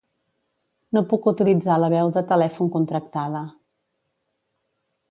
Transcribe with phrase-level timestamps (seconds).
[0.97, 3.45] No puc utilitzar la veu de telèfon contractada.